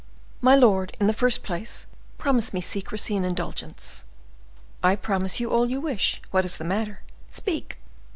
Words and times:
"My 0.41 0.55
lord, 0.55 0.97
in 0.99 1.05
the 1.05 1.13
first 1.13 1.43
place, 1.43 1.85
promise 2.17 2.53
me 2.55 2.59
secrecy 2.59 3.15
and 3.15 3.23
indulgence." 3.23 4.03
"I 4.81 4.95
promise 4.95 5.39
you 5.39 5.51
all 5.51 5.69
you 5.69 5.79
wish. 5.79 6.23
What 6.31 6.43
is 6.43 6.57
the 6.57 6.63
matter? 6.63 7.01
Speak!" 7.29 7.77